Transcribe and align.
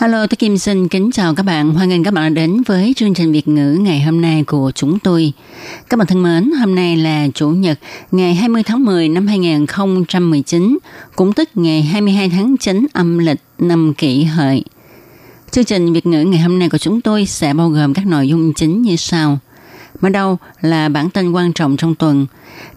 Hello, 0.00 0.26
tôi 0.26 0.36
Kim 0.36 0.58
xin 0.58 0.88
kính 0.88 1.10
chào 1.12 1.34
các 1.34 1.42
bạn. 1.42 1.70
Hoan 1.70 1.88
nghênh 1.88 2.04
các 2.04 2.14
bạn 2.14 2.34
đã 2.34 2.42
đến 2.42 2.62
với 2.66 2.92
chương 2.96 3.14
trình 3.14 3.32
Việt 3.32 3.48
ngữ 3.48 3.78
ngày 3.80 4.00
hôm 4.00 4.20
nay 4.20 4.44
của 4.44 4.72
chúng 4.74 4.98
tôi. 4.98 5.32
Các 5.88 5.96
bạn 5.96 6.06
thân 6.06 6.22
mến, 6.22 6.50
hôm 6.60 6.74
nay 6.74 6.96
là 6.96 7.28
Chủ 7.34 7.48
nhật, 7.50 7.78
ngày 8.10 8.34
20 8.34 8.62
tháng 8.62 8.84
10 8.84 9.08
năm 9.08 9.26
2019, 9.26 10.78
cũng 11.16 11.32
tức 11.32 11.48
ngày 11.54 11.82
22 11.82 12.28
tháng 12.28 12.56
9 12.56 12.86
âm 12.92 13.18
lịch 13.18 13.40
năm 13.58 13.94
kỷ 13.94 14.24
hợi. 14.24 14.64
Chương 15.50 15.64
trình 15.64 15.92
Việt 15.92 16.06
ngữ 16.06 16.22
ngày 16.22 16.40
hôm 16.40 16.58
nay 16.58 16.68
của 16.68 16.78
chúng 16.78 17.00
tôi 17.00 17.26
sẽ 17.26 17.54
bao 17.54 17.68
gồm 17.68 17.94
các 17.94 18.06
nội 18.06 18.28
dung 18.28 18.52
chính 18.54 18.82
như 18.82 18.96
sau. 18.96 19.38
Mở 20.00 20.08
đầu 20.08 20.38
là 20.60 20.88
bản 20.88 21.10
tin 21.10 21.32
quan 21.32 21.52
trọng 21.52 21.76
trong 21.76 21.94
tuần, 21.94 22.26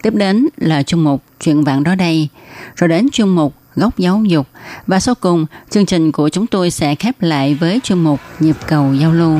tiếp 0.02 0.14
đến 0.14 0.46
là 0.56 0.82
chương 0.82 1.04
mục 1.04 1.22
chuyện 1.40 1.64
vạn 1.64 1.84
đó 1.84 1.94
đây, 1.94 2.28
rồi 2.76 2.88
đến 2.88 3.10
chương 3.12 3.34
mục 3.34 3.54
góc 3.76 3.98
giáo 3.98 4.22
dục 4.24 4.46
và 4.86 5.00
sau 5.00 5.14
cùng 5.14 5.46
chương 5.70 5.86
trình 5.86 6.12
của 6.12 6.28
chúng 6.28 6.46
tôi 6.46 6.70
sẽ 6.70 6.94
khép 6.94 7.14
lại 7.20 7.54
với 7.54 7.80
chuyên 7.84 7.98
mục 7.98 8.20
nhịp 8.40 8.56
cầu 8.66 8.94
giao 8.94 9.12
lưu. 9.12 9.38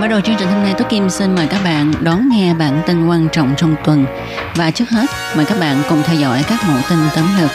Mở 0.00 0.08
đầu 0.08 0.20
chương 0.20 0.36
trình 0.38 0.48
hôm 0.48 0.62
nay, 0.62 0.74
Tú 0.78 0.84
Kim 0.88 1.10
xin 1.10 1.34
mời 1.34 1.46
các 1.46 1.60
bạn 1.64 1.92
đón 2.00 2.28
nghe 2.28 2.54
bản 2.54 2.82
tin 2.86 3.06
quan 3.06 3.28
trọng 3.32 3.54
trong 3.56 3.76
tuần. 3.84 4.06
Và 4.56 4.70
trước 4.70 4.90
hết, 4.90 5.06
mời 5.36 5.44
các 5.44 5.60
bạn 5.60 5.82
cùng 5.88 6.02
theo 6.02 6.16
dõi 6.16 6.44
các 6.48 6.60
mẫu 6.68 6.78
tin 6.90 6.98
tấm 7.14 7.28
lực 7.40 7.50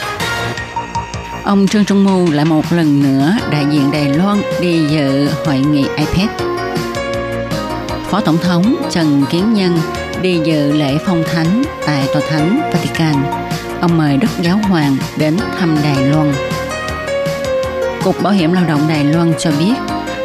Ông 1.44 1.66
Trương 1.66 1.84
Trung 1.84 2.04
Mưu 2.04 2.30
lại 2.32 2.44
một 2.44 2.72
lần 2.72 3.02
nữa 3.02 3.32
đại 3.50 3.66
diện 3.70 3.90
Đài 3.90 4.08
Loan 4.08 4.42
đi 4.60 4.86
dự 4.90 5.28
hội 5.46 5.58
nghị 5.58 5.84
IPEC. 5.96 6.30
Phó 8.10 8.20
Tổng 8.20 8.38
thống 8.38 8.76
Trần 8.90 9.24
Kiến 9.30 9.54
Nhân 9.54 9.78
đi 10.22 10.40
dự 10.44 10.72
lễ 10.72 10.98
phong 11.06 11.24
thánh 11.32 11.62
tại 11.86 12.08
Tòa 12.12 12.22
Thánh 12.30 12.70
Vatican. 12.72 13.14
Ông 13.80 13.98
mời 13.98 14.16
Đức 14.16 14.28
Giáo 14.40 14.60
Hoàng 14.68 14.96
đến 15.16 15.36
thăm 15.58 15.76
Đài 15.82 16.04
Loan. 16.06 16.32
Cục 18.04 18.22
Bảo 18.22 18.32
hiểm 18.32 18.52
Lao 18.52 18.64
động 18.68 18.80
Đài 18.88 19.04
Loan 19.04 19.32
cho 19.38 19.50
biết, 19.58 19.74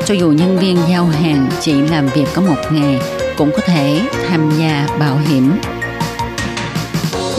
cho 0.05 0.13
dù 0.13 0.31
nhân 0.31 0.59
viên 0.59 0.77
giao 0.89 1.05
hàng 1.05 1.49
chỉ 1.61 1.73
làm 1.73 2.07
việc 2.07 2.25
có 2.33 2.41
một 2.41 2.57
ngày, 2.71 2.99
cũng 3.37 3.51
có 3.51 3.59
thể 3.65 4.01
tham 4.29 4.51
gia 4.59 4.87
bảo 4.99 5.17
hiểm. 5.27 5.51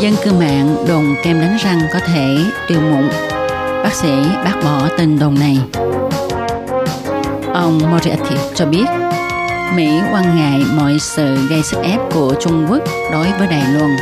Dân 0.00 0.14
cư 0.24 0.32
mạng 0.32 0.76
đồn 0.88 1.14
kem 1.24 1.40
đánh 1.40 1.56
răng 1.64 1.80
có 1.92 1.98
thể 1.98 2.38
tiêu 2.68 2.80
mụn. 2.80 3.25
Bác 3.86 3.94
sĩ 3.94 4.12
bác 4.44 4.54
bỏ 4.64 4.88
tin 4.98 5.18
đồn 5.18 5.34
này. 5.34 5.58
Ông 7.54 7.80
Moriarty 7.90 8.36
cho 8.54 8.66
biết 8.66 8.84
Mỹ 9.74 10.00
quan 10.12 10.36
ngại 10.36 10.64
mọi 10.76 10.98
sự 10.98 11.48
gây 11.48 11.62
sức 11.62 11.82
ép 11.82 12.00
của 12.14 12.34
Trung 12.40 12.66
Quốc 12.70 12.82
đối 13.12 13.26
với 13.38 13.48
Đài 13.48 13.64
Loan, 13.72 13.96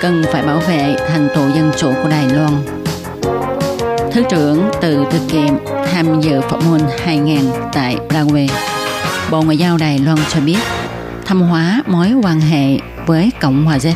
cần 0.00 0.24
phải 0.32 0.42
bảo 0.42 0.58
vệ 0.58 0.96
thành 1.08 1.28
tựu 1.34 1.50
dân 1.50 1.70
chủ 1.76 1.92
của 2.02 2.08
Đài 2.08 2.28
Loan. 2.28 2.52
Thứ 4.12 4.22
trưởng 4.30 4.70
từ 4.80 5.04
Tư 5.10 5.18
Kiệm 5.28 5.54
tham 5.92 6.20
dự 6.20 6.40
phỏng 6.40 6.70
môn 6.70 6.80
2000 7.04 7.40
tại 7.72 7.96
Paraguay. 8.08 8.48
Bộ 9.30 9.42
Ngoại 9.42 9.56
giao 9.56 9.76
Đài 9.78 9.98
Loan 9.98 10.18
cho 10.28 10.40
biết 10.40 10.58
thăm 11.24 11.42
hóa 11.42 11.82
mối 11.86 12.12
quan 12.22 12.40
hệ 12.40 12.78
với 13.06 13.30
Cộng 13.40 13.64
hòa 13.64 13.76
Z. 13.76 13.92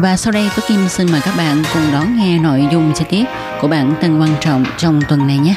Và 0.00 0.16
sau 0.16 0.32
đây, 0.32 0.50
tôi 0.56 0.64
Kim 0.68 0.88
xin 0.88 1.12
mời 1.12 1.20
các 1.24 1.36
bạn 1.36 1.62
cùng 1.74 1.92
đón 1.92 2.16
nghe 2.16 2.38
nội 2.38 2.68
dung 2.72 2.92
chi 2.94 3.04
tiết 3.10 3.24
của 3.60 3.68
bản 3.68 3.94
tin 4.00 4.20
quan 4.20 4.30
trọng 4.40 4.64
trong 4.78 5.00
tuần 5.08 5.26
này 5.26 5.38
nhé. 5.38 5.54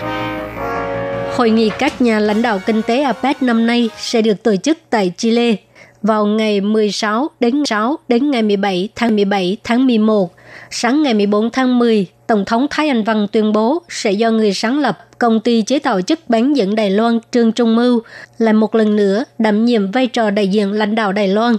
Hội 1.36 1.50
nghị 1.50 1.70
các 1.80 2.02
nhà 2.02 2.20
lãnh 2.20 2.42
đạo 2.42 2.60
kinh 2.66 2.82
tế 2.82 3.02
APEC 3.02 3.44
năm 3.44 3.68
nay 3.68 3.90
sẽ 3.98 4.22
được 4.22 4.44
tổ 4.44 4.56
chức 4.56 4.78
tại 4.90 5.12
Chile 5.18 5.56
vào 6.02 6.26
ngày 6.26 6.62
16 6.62 7.28
đến 7.40 7.66
6 7.66 7.98
đến 8.08 8.32
ngày 8.32 8.42
17 8.42 8.90
tháng 8.96 9.16
17 9.16 9.58
tháng 9.64 9.88
11. 9.88 10.36
Sáng 10.72 11.04
ngày 11.04 11.14
14 11.14 11.50
tháng 11.50 11.80
10, 11.80 12.06
Tổng 12.28 12.46
thống 12.46 12.68
Thái 12.70 12.88
Anh 12.88 13.04
Văn 13.04 13.28
tuyên 13.32 13.54
bố 13.54 13.82
sẽ 13.90 14.12
do 14.12 14.32
người 14.32 14.54
sáng 14.54 14.80
lập 14.80 14.98
công 15.18 15.40
ty 15.40 15.62
chế 15.62 15.80
tạo 15.80 16.02
chất 16.02 16.30
bán 16.30 16.54
dẫn 16.54 16.76
Đài 16.76 16.90
Loan 16.90 17.20
Trương 17.32 17.52
Trung 17.52 17.76
Mưu 17.76 18.02
lại 18.38 18.54
một 18.54 18.76
lần 18.76 18.96
nữa 18.96 19.24
đảm 19.38 19.66
nhiệm 19.66 19.92
vai 19.92 20.08
trò 20.08 20.30
đại 20.30 20.48
diện 20.48 20.72
lãnh 20.72 20.96
đạo 20.96 21.14
Đài 21.14 21.28
Loan. 21.28 21.56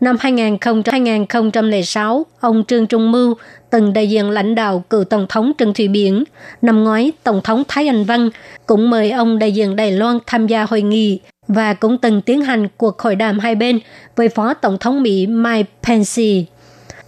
Năm 0.00 0.16
2006, 0.20 2.26
ông 2.40 2.64
Trương 2.64 2.86
Trung 2.86 3.12
Mưu 3.12 3.34
từng 3.70 3.92
đại 3.92 4.08
diện 4.08 4.30
lãnh 4.30 4.54
đạo 4.54 4.84
cựu 4.90 5.04
Tổng 5.04 5.26
thống 5.28 5.52
Trần 5.58 5.74
Thủy 5.74 5.88
Biển. 5.88 6.24
Năm 6.62 6.84
ngoái, 6.84 7.12
Tổng 7.22 7.40
thống 7.44 7.62
Thái 7.68 7.88
Anh 7.88 8.04
Văn 8.04 8.30
cũng 8.66 8.90
mời 8.90 9.10
ông 9.10 9.38
đại 9.38 9.52
diện 9.52 9.76
Đài 9.76 9.92
Loan 9.92 10.18
tham 10.26 10.46
gia 10.46 10.64
hội 10.64 10.82
nghị 10.82 11.20
và 11.48 11.74
cũng 11.74 11.98
từng 11.98 12.22
tiến 12.22 12.42
hành 12.42 12.68
cuộc 12.76 12.98
hội 12.98 13.16
đàm 13.16 13.38
hai 13.38 13.54
bên 13.54 13.80
với 14.16 14.28
Phó 14.28 14.54
Tổng 14.54 14.78
thống 14.78 15.02
Mỹ 15.02 15.26
Mike 15.26 15.70
Pence. 15.82 16.44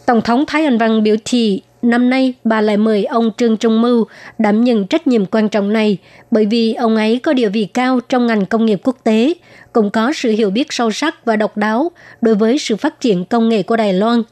Tổng 0.07 0.21
thống 0.21 0.45
Thái 0.47 0.65
Anh 0.65 0.79
Văn 0.79 1.03
biểu 1.03 1.17
thị 1.25 1.63
năm 1.87 2.11
nay 2.11 2.35
bà 2.45 2.61
lại 2.61 2.77
mời 2.77 3.05
ông 3.05 3.31
Trương 3.37 3.57
Trung 3.57 3.83
Mưu 3.83 4.07
đảm 4.39 4.65
nhận 4.65 4.87
trách 4.87 5.07
nhiệm 5.07 5.27
quan 5.27 5.49
trọng 5.49 5.73
này 5.73 5.99
bởi 6.31 6.47
vì 6.47 6.75
ông 6.75 6.97
ấy 6.97 7.19
có 7.19 7.33
địa 7.33 7.49
vị 7.49 7.69
cao 7.75 8.01
trong 8.09 8.27
ngành 8.27 8.47
công 8.47 8.67
nghiệp 8.67 8.81
quốc 8.85 8.97
tế, 9.05 9.35
cũng 9.73 9.91
có 9.91 10.13
sự 10.13 10.31
hiểu 10.31 10.51
biết 10.51 10.67
sâu 10.71 10.91
sắc 10.91 11.25
và 11.25 11.37
độc 11.37 11.57
đáo 11.57 11.91
đối 12.21 12.35
với 12.35 12.59
sự 12.59 12.77
phát 12.77 13.01
triển 13.01 13.25
công 13.25 13.49
nghệ 13.49 13.63
của 13.63 13.77
Đài 13.77 13.93
Loan. 13.93 14.23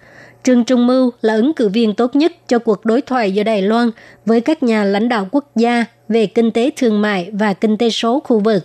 Trương 0.43 0.65
Trung 0.65 0.87
Mưu 0.87 1.11
là 1.23 1.35
ứng 1.35 1.55
cử 1.55 1.69
viên 1.69 1.95
tốt 1.95 2.17
nhất 2.17 2.33
cho 2.49 2.59
cuộc 2.59 2.85
đối 2.85 3.01
thoại 3.01 3.33
giữa 3.33 3.43
Đài 3.43 3.63
Loan 3.63 3.91
với 4.27 4.41
các 4.41 4.63
nhà 4.63 4.85
lãnh 4.85 5.09
đạo 5.09 5.29
quốc 5.31 5.51
gia 5.57 5.85
về 6.09 6.27
kinh 6.27 6.51
tế 6.51 6.71
thương 6.77 7.03
mại 7.03 7.31
và 7.33 7.53
kinh 7.53 7.77
tế 7.77 7.91
số 7.91 8.21
khu 8.21 8.39
vực. 8.39 8.65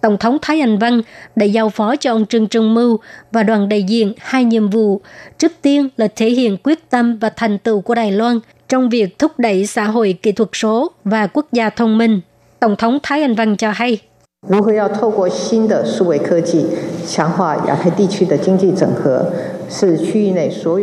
Tổng 0.00 0.16
thống 0.18 0.38
Thái 0.42 0.60
Anh 0.60 0.78
Văn 0.78 1.00
đã 1.36 1.46
giao 1.46 1.68
phó 1.68 1.96
cho 1.96 2.12
ông 2.12 2.26
Trương 2.26 2.46
Trung 2.46 2.74
Mưu 2.74 2.98
và 3.32 3.42
đoàn 3.42 3.68
đại 3.68 3.82
diện 3.82 4.14
hai 4.18 4.44
nhiệm 4.44 4.70
vụ. 4.70 5.00
Trước 5.38 5.52
tiên 5.62 5.88
là 5.96 6.08
thể 6.16 6.30
hiện 6.30 6.56
quyết 6.62 6.90
tâm 6.90 7.18
và 7.18 7.30
thành 7.36 7.58
tựu 7.58 7.80
của 7.80 7.94
Đài 7.94 8.12
Loan 8.12 8.40
trong 8.68 8.88
việc 8.88 9.18
thúc 9.18 9.32
đẩy 9.38 9.66
xã 9.66 9.84
hội 9.84 10.18
kỹ 10.22 10.32
thuật 10.32 10.48
số 10.52 10.90
và 11.04 11.26
quốc 11.26 11.46
gia 11.52 11.70
thông 11.70 11.98
minh. 11.98 12.20
Tổng 12.60 12.76
thống 12.76 12.98
Thái 13.02 13.22
Anh 13.22 13.34
Văn 13.34 13.56
cho 13.56 13.70
hay. 13.70 13.98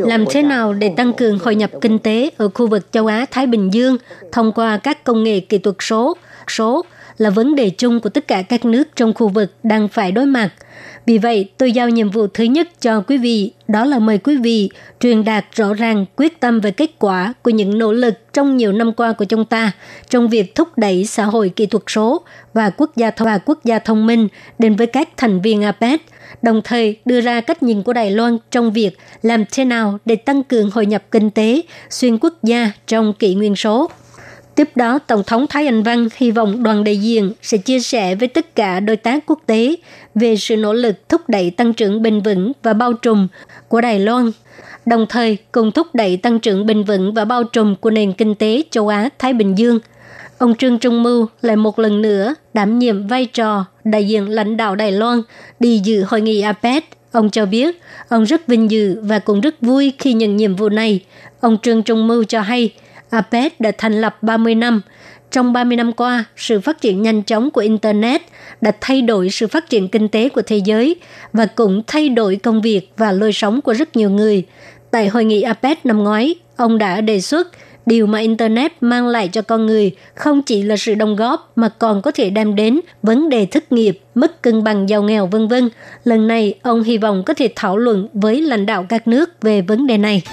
Làm 0.05 0.25
thế 0.29 0.43
nào 0.43 0.73
để 0.73 0.93
tăng 0.97 1.13
cường 1.13 1.39
hội 1.39 1.55
nhập 1.55 1.71
kinh 1.81 1.99
tế 1.99 2.29
ở 2.37 2.49
khu 2.53 2.67
vực 2.67 2.91
châu 2.91 3.07
Á-Thái 3.07 3.47
Bình 3.47 3.73
Dương 3.73 3.97
thông 4.31 4.51
qua 4.51 4.77
các 4.77 5.03
công 5.03 5.23
nghệ 5.23 5.39
kỹ 5.39 5.57
thuật 5.57 5.75
số, 5.79 6.17
số 6.47 6.85
là 7.17 7.29
vấn 7.29 7.55
đề 7.55 7.69
chung 7.69 7.99
của 7.99 8.09
tất 8.09 8.27
cả 8.27 8.41
các 8.41 8.65
nước 8.65 8.87
trong 8.95 9.13
khu 9.13 9.27
vực 9.27 9.53
đang 9.63 9.87
phải 9.87 10.11
đối 10.11 10.25
mặt. 10.25 10.49
Vì 11.05 11.17
vậy, 11.17 11.49
tôi 11.57 11.71
giao 11.71 11.89
nhiệm 11.89 12.09
vụ 12.09 12.27
thứ 12.27 12.43
nhất 12.43 12.81
cho 12.81 13.01
quý 13.01 13.17
vị, 13.17 13.51
đó 13.67 13.85
là 13.85 13.99
mời 13.99 14.17
quý 14.17 14.37
vị 14.37 14.69
truyền 14.99 15.23
đạt 15.23 15.45
rõ 15.55 15.73
ràng 15.73 16.05
quyết 16.15 16.39
tâm 16.39 16.59
về 16.59 16.71
kết 16.71 16.91
quả 16.99 17.33
của 17.41 17.49
những 17.49 17.77
nỗ 17.77 17.91
lực 17.91 18.33
trong 18.33 18.57
nhiều 18.57 18.71
năm 18.71 18.93
qua 18.93 19.13
của 19.13 19.25
chúng 19.25 19.45
ta 19.45 19.71
trong 20.09 20.29
việc 20.29 20.55
thúc 20.55 20.77
đẩy 20.77 21.05
xã 21.05 21.25
hội 21.25 21.49
kỹ 21.49 21.65
thuật 21.65 21.83
số 21.87 22.21
và 22.53 22.69
quốc 22.69 22.95
gia 22.95 23.11
thông 23.11 23.25
và 23.25 23.37
quốc 23.37 23.59
gia 23.63 23.79
thông 23.79 24.07
minh 24.07 24.27
đến 24.59 24.75
với 24.75 24.87
các 24.87 25.09
thành 25.17 25.41
viên 25.41 25.63
APEC, 25.63 26.01
đồng 26.41 26.61
thời 26.63 26.97
đưa 27.05 27.21
ra 27.21 27.41
cách 27.41 27.63
nhìn 27.63 27.83
của 27.83 27.93
Đài 27.93 28.11
Loan 28.11 28.37
trong 28.51 28.71
việc 28.71 28.97
làm 29.21 29.43
thế 29.51 29.65
nào 29.65 29.99
để 30.05 30.15
tăng 30.15 30.43
cường 30.43 30.71
hội 30.71 30.85
nhập 30.85 31.03
kinh 31.11 31.29
tế 31.29 31.61
xuyên 31.89 32.17
quốc 32.17 32.43
gia 32.43 32.71
trong 32.87 33.13
kỷ 33.13 33.35
nguyên 33.35 33.55
số. 33.55 33.89
Tiếp 34.55 34.69
đó, 34.75 34.99
Tổng 34.99 35.23
thống 35.23 35.45
Thái 35.49 35.65
Anh 35.65 35.83
Văn 35.83 36.07
hy 36.15 36.31
vọng 36.31 36.63
đoàn 36.63 36.83
đại 36.83 36.97
diện 36.97 37.31
sẽ 37.41 37.57
chia 37.57 37.79
sẻ 37.79 38.15
với 38.15 38.27
tất 38.27 38.55
cả 38.55 38.79
đối 38.79 38.95
tác 38.97 39.25
quốc 39.25 39.39
tế 39.45 39.75
về 40.15 40.35
sự 40.35 40.57
nỗ 40.57 40.73
lực 40.73 41.09
thúc 41.09 41.21
đẩy 41.27 41.51
tăng 41.51 41.73
trưởng 41.73 42.01
bền 42.01 42.21
vững 42.21 42.51
và 42.63 42.73
bao 42.73 42.93
trùm 42.93 43.27
của 43.67 43.81
Đài 43.81 43.99
Loan, 43.99 44.31
đồng 44.85 45.05
thời 45.09 45.37
cùng 45.51 45.71
thúc 45.71 45.87
đẩy 45.93 46.17
tăng 46.17 46.39
trưởng 46.39 46.65
bền 46.65 46.83
vững 46.83 47.13
và 47.13 47.25
bao 47.25 47.43
trùm 47.43 47.75
của 47.75 47.89
nền 47.89 48.13
kinh 48.13 48.35
tế 48.35 48.63
châu 48.71 48.87
Á-Thái 48.87 49.33
Bình 49.33 49.57
Dương. 49.57 49.79
Ông 50.37 50.55
Trương 50.55 50.79
Trung 50.79 51.03
Mưu 51.03 51.27
lại 51.41 51.55
một 51.55 51.79
lần 51.79 52.01
nữa 52.01 52.35
đảm 52.53 52.79
nhiệm 52.79 53.07
vai 53.07 53.25
trò 53.25 53.65
đại 53.83 54.07
diện 54.07 54.29
lãnh 54.29 54.57
đạo 54.57 54.75
Đài 54.75 54.91
Loan 54.91 55.21
đi 55.59 55.81
dự 55.83 56.03
hội 56.07 56.21
nghị 56.21 56.41
APEC. 56.41 56.83
Ông 57.11 57.29
cho 57.29 57.45
biết 57.45 57.81
ông 58.09 58.23
rất 58.23 58.47
vinh 58.47 58.71
dự 58.71 58.97
và 59.01 59.19
cũng 59.19 59.41
rất 59.41 59.61
vui 59.61 59.93
khi 59.97 60.13
nhận 60.13 60.37
nhiệm 60.37 60.55
vụ 60.55 60.69
này. 60.69 60.99
Ông 61.39 61.57
Trương 61.61 61.83
Trung 61.83 62.07
Mưu 62.07 62.23
cho 62.23 62.41
hay– 62.41 62.73
APEC 63.15 63.59
đã 63.59 63.71
thành 63.77 64.01
lập 64.01 64.23
30 64.23 64.55
năm. 64.55 64.81
Trong 65.31 65.53
30 65.53 65.77
năm 65.77 65.93
qua, 65.93 66.25
sự 66.35 66.59
phát 66.59 66.81
triển 66.81 67.01
nhanh 67.01 67.23
chóng 67.23 67.51
của 67.51 67.61
Internet 67.61 68.21
đã 68.61 68.71
thay 68.81 69.01
đổi 69.01 69.29
sự 69.29 69.47
phát 69.47 69.69
triển 69.69 69.89
kinh 69.89 70.07
tế 70.07 70.29
của 70.29 70.41
thế 70.41 70.57
giới 70.57 70.95
và 71.33 71.45
cũng 71.45 71.83
thay 71.87 72.09
đổi 72.09 72.35
công 72.35 72.61
việc 72.61 72.91
và 72.97 73.11
lối 73.11 73.33
sống 73.33 73.61
của 73.61 73.73
rất 73.73 73.95
nhiều 73.95 74.09
người. 74.09 74.43
Tại 74.91 75.07
hội 75.07 75.25
nghị 75.25 75.41
APEC 75.41 75.85
năm 75.85 76.03
ngoái, 76.03 76.35
ông 76.55 76.77
đã 76.77 77.01
đề 77.01 77.21
xuất 77.21 77.47
Điều 77.85 78.07
mà 78.07 78.19
Internet 78.19 78.71
mang 78.81 79.07
lại 79.07 79.27
cho 79.27 79.41
con 79.41 79.65
người 79.65 79.91
không 80.15 80.41
chỉ 80.41 80.63
là 80.63 80.77
sự 80.77 80.95
đóng 80.95 81.15
góp 81.15 81.51
mà 81.55 81.69
còn 81.69 82.01
có 82.01 82.11
thể 82.11 82.29
đem 82.29 82.55
đến 82.55 82.79
vấn 83.03 83.29
đề 83.29 83.45
thất 83.45 83.71
nghiệp, 83.71 83.99
mất 84.15 84.41
cân 84.41 84.63
bằng 84.63 84.89
giàu 84.89 85.03
nghèo 85.03 85.27
vân 85.27 85.47
vân. 85.47 85.69
Lần 86.03 86.27
này, 86.27 86.53
ông 86.61 86.83
hy 86.83 86.97
vọng 86.97 87.23
có 87.25 87.33
thể 87.33 87.49
thảo 87.55 87.77
luận 87.77 88.07
với 88.13 88.41
lãnh 88.41 88.65
đạo 88.65 88.85
các 88.89 89.07
nước 89.07 89.41
về 89.41 89.61
vấn 89.61 89.87
đề 89.87 89.97
này. 89.97 90.23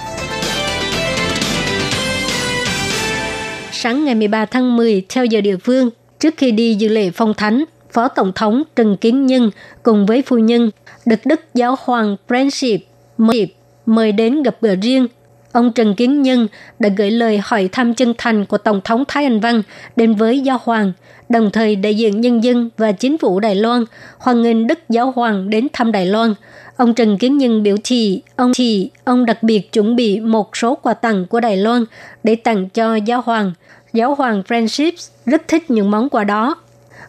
Sáng 3.83 4.05
ngày 4.05 4.15
13 4.15 4.45
tháng 4.45 4.75
10 4.75 5.05
theo 5.09 5.25
giờ 5.25 5.41
địa 5.41 5.57
phương, 5.57 5.89
trước 6.19 6.33
khi 6.37 6.51
đi 6.51 6.73
dự 6.73 6.87
lễ 6.87 7.11
phong 7.11 7.33
thánh, 7.33 7.63
Phó 7.91 8.07
Tổng 8.07 8.31
thống 8.35 8.63
Trần 8.75 8.97
Kiến 8.97 9.25
Nhân 9.25 9.51
cùng 9.83 10.05
với 10.05 10.21
phu 10.25 10.37
nhân 10.37 10.71
được 11.05 11.19
Đức 11.25 11.39
Giáo 11.53 11.75
hoàng 11.79 12.15
Friendship 12.27 12.77
mời, 13.17 13.53
mời 13.85 14.11
đến 14.11 14.43
gặp 14.43 14.55
gỡ 14.61 14.75
riêng 14.75 15.07
ông 15.53 15.71
Trần 15.73 15.95
Kiến 15.95 16.21
Nhân 16.21 16.47
đã 16.79 16.89
gửi 16.97 17.11
lời 17.11 17.41
hỏi 17.43 17.69
thăm 17.71 17.93
chân 17.93 18.13
thành 18.17 18.45
của 18.45 18.57
Tổng 18.57 18.81
thống 18.83 19.03
Thái 19.07 19.23
Anh 19.23 19.39
Văn 19.39 19.61
đến 19.95 20.15
với 20.15 20.39
Giáo 20.39 20.59
Hoàng, 20.63 20.91
đồng 21.29 21.49
thời 21.51 21.75
đại 21.75 21.95
diện 21.95 22.21
nhân 22.21 22.43
dân 22.43 22.69
và 22.77 22.91
chính 22.91 23.17
phủ 23.17 23.39
Đài 23.39 23.55
Loan 23.55 23.85
hoan 24.17 24.41
nghênh 24.41 24.67
Đức 24.67 24.79
Giáo 24.89 25.13
Hoàng 25.15 25.49
đến 25.49 25.67
thăm 25.73 25.91
Đài 25.91 26.05
Loan. 26.05 26.33
Ông 26.77 26.93
Trần 26.93 27.17
Kiến 27.17 27.37
Nhân 27.37 27.63
biểu 27.63 27.75
thị 27.83 28.21
ông 28.35 28.51
thì 28.55 28.91
ông 29.03 29.25
đặc 29.25 29.43
biệt 29.43 29.71
chuẩn 29.71 29.95
bị 29.95 30.19
một 30.19 30.57
số 30.57 30.75
quà 30.75 30.93
tặng 30.93 31.25
của 31.25 31.39
Đài 31.39 31.57
Loan 31.57 31.85
để 32.23 32.35
tặng 32.35 32.69
cho 32.69 32.95
Giáo 32.95 33.21
Hoàng. 33.21 33.51
Giáo 33.93 34.15
Hoàng 34.15 34.43
Francis 34.47 35.09
rất 35.25 35.47
thích 35.47 35.71
những 35.71 35.91
món 35.91 36.09
quà 36.09 36.23
đó. 36.23 36.55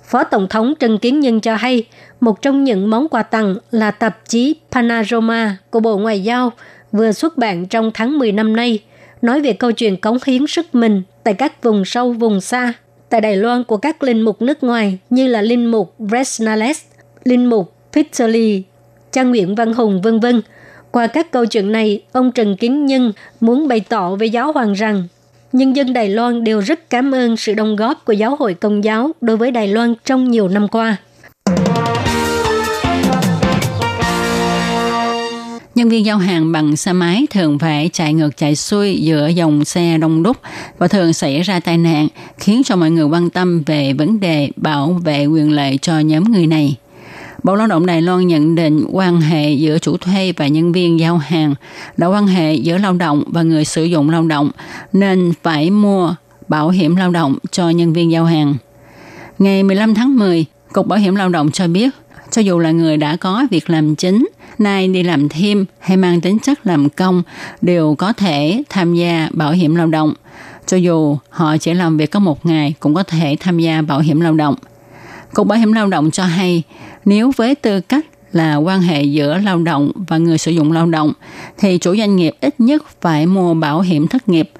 Phó 0.04 0.24
Tổng 0.24 0.48
thống 0.48 0.74
Trần 0.80 0.98
Kiến 0.98 1.20
Nhân 1.20 1.40
cho 1.40 1.56
hay, 1.56 1.84
một 2.20 2.42
trong 2.42 2.64
những 2.64 2.90
món 2.90 3.08
quà 3.08 3.22
tặng 3.22 3.56
là 3.70 3.90
tạp 3.90 4.28
chí 4.28 4.56
Panorama 4.72 5.56
của 5.70 5.80
Bộ 5.80 5.98
Ngoại 5.98 6.22
giao– 6.22 6.52
vừa 6.96 7.12
xuất 7.12 7.38
bản 7.38 7.66
trong 7.66 7.90
tháng 7.94 8.18
10 8.18 8.32
năm 8.32 8.56
nay, 8.56 8.78
nói 9.22 9.40
về 9.40 9.52
câu 9.52 9.72
chuyện 9.72 9.96
cống 9.96 10.18
hiến 10.26 10.46
sức 10.46 10.74
mình 10.74 11.02
tại 11.24 11.34
các 11.34 11.62
vùng 11.62 11.84
sâu 11.84 12.12
vùng 12.12 12.40
xa, 12.40 12.72
tại 13.08 13.20
Đài 13.20 13.36
Loan 13.36 13.64
của 13.64 13.76
các 13.76 14.02
linh 14.02 14.20
mục 14.20 14.42
nước 14.42 14.62
ngoài 14.62 14.98
như 15.10 15.26
là 15.26 15.42
linh 15.42 15.66
mục 15.66 15.94
Bresnales, 15.98 16.82
linh 17.24 17.46
mục 17.46 17.74
Peter 17.92 18.30
Lee, 18.30 18.60
cha 19.14 19.22
Nguyễn 19.22 19.54
Văn 19.54 19.72
Hùng 19.72 20.02
vân 20.02 20.20
vân. 20.20 20.42
Qua 20.90 21.06
các 21.06 21.30
câu 21.30 21.46
chuyện 21.46 21.72
này, 21.72 22.02
ông 22.12 22.32
Trần 22.32 22.56
Kiến 22.56 22.86
Nhân 22.86 23.12
muốn 23.40 23.68
bày 23.68 23.80
tỏ 23.80 24.14
với 24.14 24.30
giáo 24.30 24.52
hoàng 24.52 24.72
rằng 24.72 25.08
nhân 25.52 25.76
dân 25.76 25.92
Đài 25.92 26.08
Loan 26.08 26.44
đều 26.44 26.60
rất 26.60 26.90
cảm 26.90 27.14
ơn 27.14 27.36
sự 27.36 27.54
đóng 27.54 27.76
góp 27.76 28.04
của 28.04 28.12
giáo 28.12 28.36
hội 28.38 28.54
công 28.54 28.84
giáo 28.84 29.10
đối 29.20 29.36
với 29.36 29.50
Đài 29.50 29.68
Loan 29.68 29.94
trong 30.04 30.30
nhiều 30.30 30.48
năm 30.48 30.68
qua. 30.68 30.96
Nhân 35.74 35.88
viên 35.88 36.06
giao 36.06 36.18
hàng 36.18 36.52
bằng 36.52 36.76
xe 36.76 36.92
máy 36.92 37.26
thường 37.30 37.58
phải 37.58 37.90
chạy 37.92 38.12
ngược 38.12 38.36
chạy 38.36 38.56
xuôi 38.56 38.96
giữa 39.00 39.28
dòng 39.28 39.64
xe 39.64 39.98
đông 39.98 40.22
đúc 40.22 40.36
và 40.78 40.88
thường 40.88 41.12
xảy 41.12 41.42
ra 41.42 41.60
tai 41.60 41.78
nạn, 41.78 42.08
khiến 42.38 42.62
cho 42.64 42.76
mọi 42.76 42.90
người 42.90 43.04
quan 43.04 43.30
tâm 43.30 43.62
về 43.66 43.92
vấn 43.92 44.20
đề 44.20 44.50
bảo 44.56 45.00
vệ 45.04 45.26
quyền 45.26 45.52
lợi 45.52 45.78
cho 45.82 45.98
nhóm 45.98 46.24
người 46.24 46.46
này. 46.46 46.76
Bộ 47.44 47.54
Lao 47.54 47.66
động 47.66 47.86
Đài 47.86 48.02
Loan 48.02 48.26
nhận 48.26 48.54
định 48.54 48.84
quan 48.92 49.20
hệ 49.20 49.52
giữa 49.52 49.78
chủ 49.78 49.96
thuê 49.96 50.32
và 50.36 50.46
nhân 50.46 50.72
viên 50.72 51.00
giao 51.00 51.18
hàng 51.18 51.54
là 51.96 52.06
quan 52.06 52.26
hệ 52.26 52.54
giữa 52.54 52.78
lao 52.78 52.92
động 52.92 53.24
và 53.26 53.42
người 53.42 53.64
sử 53.64 53.84
dụng 53.84 54.10
lao 54.10 54.22
động, 54.22 54.50
nên 54.92 55.32
phải 55.42 55.70
mua 55.70 56.14
bảo 56.48 56.68
hiểm 56.68 56.96
lao 56.96 57.10
động 57.10 57.36
cho 57.50 57.70
nhân 57.70 57.92
viên 57.92 58.10
giao 58.10 58.24
hàng. 58.24 58.54
Ngày 59.38 59.62
15 59.62 59.94
tháng 59.94 60.16
10, 60.16 60.44
Cục 60.72 60.86
Bảo 60.86 60.98
hiểm 60.98 61.14
Lao 61.14 61.28
động 61.28 61.50
cho 61.50 61.66
biết, 61.66 61.90
cho 62.30 62.42
dù 62.42 62.58
là 62.58 62.70
người 62.70 62.96
đã 62.96 63.16
có 63.16 63.46
việc 63.50 63.70
làm 63.70 63.94
chính, 63.94 64.28
nay 64.58 64.88
đi 64.88 65.02
làm 65.02 65.28
thêm 65.28 65.64
hay 65.78 65.96
mang 65.96 66.20
tính 66.20 66.38
chất 66.38 66.66
làm 66.66 66.88
công 66.88 67.22
đều 67.62 67.94
có 67.94 68.12
thể 68.12 68.62
tham 68.68 68.94
gia 68.94 69.28
bảo 69.32 69.52
hiểm 69.52 69.74
lao 69.74 69.86
động. 69.86 70.14
Cho 70.66 70.76
dù 70.76 71.18
họ 71.30 71.56
chỉ 71.56 71.74
làm 71.74 71.96
việc 71.96 72.10
có 72.10 72.20
một 72.20 72.46
ngày 72.46 72.74
cũng 72.80 72.94
có 72.94 73.02
thể 73.02 73.36
tham 73.40 73.58
gia 73.58 73.82
bảo 73.82 74.00
hiểm 74.00 74.20
lao 74.20 74.34
động. 74.34 74.54
Cục 75.34 75.46
Bảo 75.46 75.58
hiểm 75.58 75.72
lao 75.72 75.86
động 75.86 76.10
cho 76.10 76.24
hay, 76.24 76.62
nếu 77.04 77.32
với 77.36 77.54
tư 77.54 77.80
cách 77.80 78.06
là 78.32 78.56
quan 78.56 78.80
hệ 78.80 79.02
giữa 79.02 79.38
lao 79.38 79.58
động 79.58 79.92
và 79.94 80.18
người 80.18 80.38
sử 80.38 80.50
dụng 80.50 80.72
lao 80.72 80.86
động, 80.86 81.12
thì 81.58 81.78
chủ 81.78 81.96
doanh 81.96 82.16
nghiệp 82.16 82.34
ít 82.40 82.60
nhất 82.60 82.82
phải 83.00 83.26
mua 83.26 83.54
bảo 83.54 83.80
hiểm 83.80 84.08
thất 84.08 84.28
nghiệp, 84.28 84.50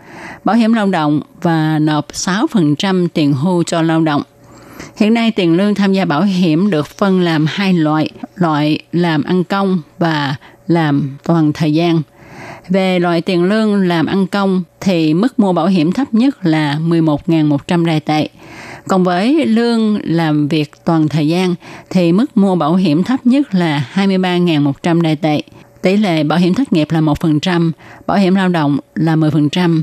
bảo 0.45 0.57
hiểm 0.57 0.73
lao 0.73 0.87
động 0.87 1.21
và 1.43 1.79
nộp 1.79 2.09
6% 2.09 3.09
tiền 3.15 3.33
hưu 3.33 3.63
cho 3.63 3.83
lao 3.83 4.01
động. 4.01 4.23
Hiện 4.97 5.15
nay 5.15 5.31
tiền 5.31 5.57
lương 5.57 5.75
tham 5.75 5.93
gia 5.93 6.05
bảo 6.05 6.23
hiểm 6.23 6.71
được 6.71 6.87
phân 6.87 7.21
làm 7.21 7.47
hai 7.49 7.73
loại, 7.73 8.11
loại 8.35 8.79
làm 8.93 9.25
ăn 9.25 9.45
công 9.45 9.83
và 9.99 10.37
làm 10.67 11.17
toàn 11.25 11.53
thời 11.53 11.75
gian. 11.75 12.03
Về 12.69 12.99
loại 12.99 13.21
tiền 13.21 13.45
lương 13.45 13.89
làm 13.89 14.07
ăn 14.07 14.27
công 14.27 14.63
thì 14.81 15.15
mức 15.15 15.39
mua 15.39 15.53
bảo 15.53 15.67
hiểm 15.67 15.93
thấp 15.93 16.15
nhất 16.15 16.47
là 16.47 16.79
11.100 16.81 17.85
đài 17.85 18.01
tệ. 18.01 18.29
Còn 18.89 19.05
với 19.05 19.47
lương 19.47 19.99
làm 20.05 20.49
việc 20.49 20.73
toàn 20.85 21.09
thời 21.09 21.29
gian 21.29 21.55
thì 21.91 22.13
mức 22.13 22.37
mua 22.37 22.55
bảo 22.55 22.75
hiểm 22.75 23.05
thấp 23.05 23.27
nhất 23.27 23.55
là 23.55 23.89
23.100 23.95 25.01
đài 25.01 25.17
tệ. 25.17 25.43
Tỷ 25.83 25.97
lệ 25.97 26.25
bảo 26.25 26.39
hiểm 26.39 26.55
thất 26.55 26.73
nghiệp 26.73 26.91
là 26.91 27.01
1%, 27.01 27.71
bảo 28.07 28.17
hiểm 28.17 28.35
lao 28.35 28.49
động 28.49 28.79
là 28.95 29.17
10%. 29.17 29.83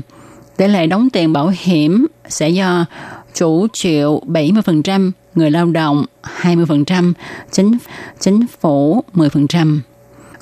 Tỷ 0.56 0.66
lệ 0.68 0.86
đóng 0.86 1.10
tiền 1.10 1.32
bảo 1.32 1.52
hiểm 1.58 2.06
sẽ 2.28 2.48
do 2.48 2.84
chủ 3.34 3.66
chịu 3.72 4.22
70%, 4.26 5.10
người 5.34 5.50
lao 5.50 5.66
động 5.66 6.04
20%, 6.42 7.12
chính 7.50 7.72
chính 8.20 8.46
phủ 8.60 9.04
10%. 9.14 9.78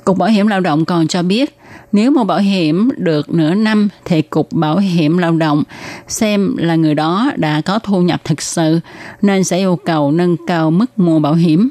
Cục 0.05 0.17
Bảo 0.17 0.29
hiểm 0.29 0.47
Lao 0.47 0.59
động 0.59 0.85
còn 0.85 1.07
cho 1.07 1.23
biết, 1.23 1.57
nếu 1.91 2.11
mua 2.11 2.23
bảo 2.23 2.39
hiểm 2.39 2.89
được 2.97 3.29
nửa 3.29 3.53
năm 3.53 3.89
thì 4.05 4.21
Cục 4.21 4.53
Bảo 4.53 4.77
hiểm 4.77 5.17
Lao 5.17 5.31
động 5.31 5.63
xem 6.07 6.57
là 6.57 6.75
người 6.75 6.95
đó 6.95 7.31
đã 7.35 7.61
có 7.65 7.79
thu 7.79 8.01
nhập 8.01 8.21
thực 8.23 8.41
sự, 8.41 8.79
nên 9.21 9.43
sẽ 9.43 9.57
yêu 9.57 9.75
cầu 9.85 10.11
nâng 10.11 10.35
cao 10.47 10.71
mức 10.71 10.99
mua 10.99 11.19
bảo 11.19 11.33
hiểm. 11.33 11.69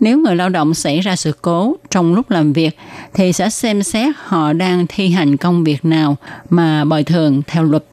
Nếu 0.00 0.18
người 0.18 0.36
lao 0.36 0.48
động 0.48 0.74
xảy 0.74 1.00
ra 1.00 1.16
sự 1.16 1.32
cố 1.42 1.76
trong 1.90 2.14
lúc 2.14 2.30
làm 2.30 2.52
việc 2.52 2.78
thì 3.14 3.32
sẽ 3.32 3.50
xem 3.50 3.82
xét 3.82 4.14
họ 4.18 4.52
đang 4.52 4.86
thi 4.88 5.08
hành 5.08 5.36
công 5.36 5.64
việc 5.64 5.84
nào 5.84 6.16
mà 6.50 6.84
bồi 6.84 7.04
thường 7.04 7.42
theo 7.46 7.64
luật. 7.64 7.84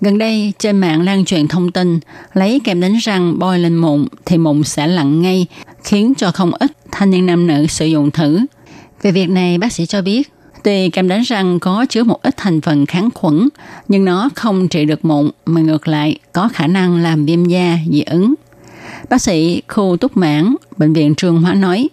Gần 0.00 0.18
đây, 0.18 0.52
trên 0.58 0.78
mạng 0.78 1.02
lan 1.02 1.24
truyền 1.24 1.48
thông 1.48 1.72
tin 1.72 2.00
lấy 2.34 2.60
kem 2.64 2.80
đánh 2.80 2.96
răng 2.96 3.38
bôi 3.38 3.58
lên 3.58 3.76
mụn 3.76 4.06
thì 4.24 4.38
mụn 4.38 4.62
sẽ 4.62 4.86
lặn 4.86 5.22
ngay, 5.22 5.46
khiến 5.84 6.14
cho 6.14 6.30
không 6.30 6.52
ít 6.58 6.72
thanh 6.92 7.10
niên 7.10 7.26
nam 7.26 7.46
nữ 7.46 7.66
sử 7.66 7.86
dụng 7.86 8.10
thử. 8.10 8.40
Về 9.02 9.12
việc 9.12 9.28
này, 9.30 9.58
bác 9.58 9.72
sĩ 9.72 9.86
cho 9.86 10.02
biết, 10.02 10.32
tuy 10.64 10.90
kem 10.90 11.08
đánh 11.08 11.22
răng 11.22 11.60
có 11.60 11.86
chứa 11.88 12.04
một 12.04 12.22
ít 12.22 12.34
thành 12.36 12.60
phần 12.60 12.86
kháng 12.86 13.08
khuẩn, 13.14 13.48
nhưng 13.88 14.04
nó 14.04 14.28
không 14.34 14.68
trị 14.68 14.84
được 14.84 15.04
mụn, 15.04 15.30
mà 15.46 15.60
ngược 15.60 15.88
lại 15.88 16.18
có 16.32 16.48
khả 16.52 16.66
năng 16.66 16.96
làm 17.02 17.26
viêm 17.26 17.44
da, 17.44 17.78
dị 17.90 18.02
ứng. 18.02 18.34
Bác 19.10 19.22
sĩ 19.22 19.62
khu 19.68 19.96
túc 20.00 20.16
mãn, 20.16 20.54
Bệnh 20.76 20.92
viện 20.92 21.14
Trường 21.14 21.42
Hóa 21.42 21.54
nói, 21.54 21.88